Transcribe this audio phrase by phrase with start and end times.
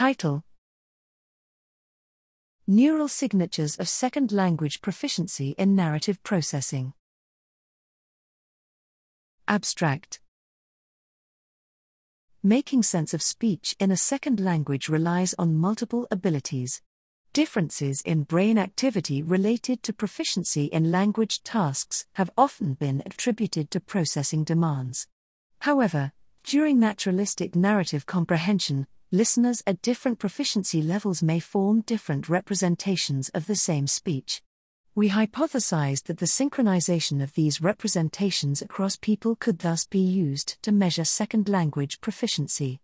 [0.00, 0.44] Title
[2.66, 6.94] Neural Signatures of Second Language Proficiency in Narrative Processing.
[9.46, 10.20] Abstract
[12.42, 16.80] Making sense of speech in a second language relies on multiple abilities.
[17.34, 23.80] Differences in brain activity related to proficiency in language tasks have often been attributed to
[23.80, 25.08] processing demands.
[25.58, 26.12] However,
[26.42, 33.56] during naturalistic narrative comprehension, listeners at different proficiency levels may form different representations of the
[33.56, 34.40] same speech.
[34.94, 40.70] We hypothesized that the synchronization of these representations across people could thus be used to
[40.70, 42.80] measure second language proficiency.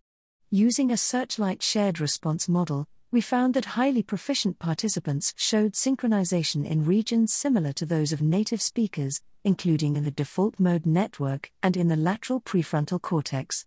[0.50, 6.84] Using a searchlight shared response model, we found that highly proficient participants showed synchronization in
[6.84, 11.86] regions similar to those of native speakers, including in the default mode network and in
[11.86, 13.64] the lateral prefrontal cortex.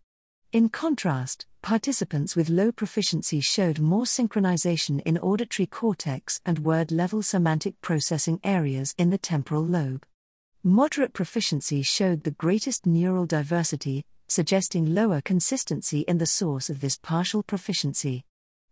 [0.52, 7.22] In contrast, participants with low proficiency showed more synchronization in auditory cortex and word level
[7.22, 10.06] semantic processing areas in the temporal lobe.
[10.64, 16.98] Moderate proficiency showed the greatest neural diversity, suggesting lower consistency in the source of this
[16.98, 18.26] partial proficiency.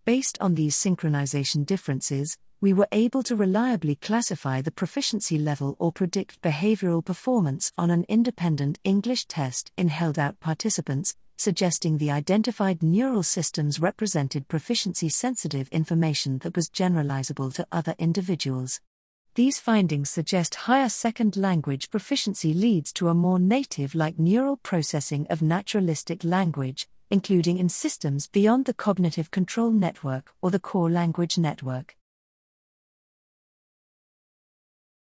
[0.07, 5.91] Based on these synchronization differences, we were able to reliably classify the proficiency level or
[5.91, 12.81] predict behavioral performance on an independent English test in held out participants, suggesting the identified
[12.81, 18.79] neural systems represented proficiency sensitive information that was generalizable to other individuals.
[19.35, 25.27] These findings suggest higher second language proficiency leads to a more native like neural processing
[25.29, 31.37] of naturalistic language, including in systems beyond the cognitive control network or the core language
[31.37, 31.95] network.